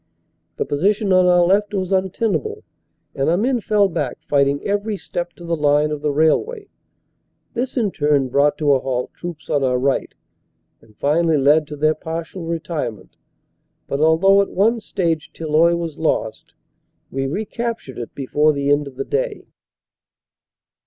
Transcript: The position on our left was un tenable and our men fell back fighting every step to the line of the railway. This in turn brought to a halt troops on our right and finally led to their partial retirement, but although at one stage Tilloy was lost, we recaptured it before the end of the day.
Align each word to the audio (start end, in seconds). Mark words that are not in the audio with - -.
The 0.55 0.65
position 0.65 1.13
on 1.13 1.27
our 1.27 1.43
left 1.45 1.75
was 1.75 1.93
un 1.93 2.09
tenable 2.09 2.63
and 3.13 3.29
our 3.29 3.37
men 3.37 3.61
fell 3.61 3.87
back 3.87 4.17
fighting 4.27 4.59
every 4.63 4.97
step 4.97 5.33
to 5.33 5.45
the 5.45 5.55
line 5.55 5.91
of 5.91 6.01
the 6.01 6.09
railway. 6.09 6.69
This 7.53 7.77
in 7.77 7.91
turn 7.91 8.29
brought 8.29 8.57
to 8.57 8.71
a 8.73 8.79
halt 8.79 9.13
troops 9.13 9.47
on 9.47 9.63
our 9.63 9.77
right 9.77 10.15
and 10.81 10.97
finally 10.97 11.37
led 11.37 11.67
to 11.67 11.75
their 11.75 11.93
partial 11.93 12.43
retirement, 12.47 13.15
but 13.85 13.99
although 13.99 14.41
at 14.41 14.49
one 14.49 14.79
stage 14.79 15.31
Tilloy 15.33 15.75
was 15.75 15.99
lost, 15.99 16.55
we 17.11 17.27
recaptured 17.27 17.99
it 17.99 18.15
before 18.15 18.53
the 18.53 18.71
end 18.71 18.87
of 18.87 18.95
the 18.95 19.05
day. 19.05 19.45